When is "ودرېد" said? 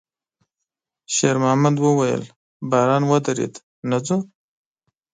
3.11-3.53